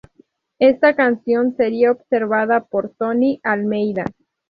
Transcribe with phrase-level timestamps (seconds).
[0.57, 4.05] Esta acción sería observada por Tony Almeida.